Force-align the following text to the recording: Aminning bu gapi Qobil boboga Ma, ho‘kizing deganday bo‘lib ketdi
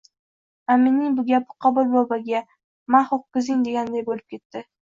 Aminning 0.75 1.17
bu 1.19 1.25
gapi 1.27 1.57
Qobil 1.65 1.93
boboga 1.97 2.43
Ma, 2.97 3.05
ho‘kizing 3.13 3.63
deganday 3.71 4.09
bo‘lib 4.11 4.37
ketdi 4.37 4.69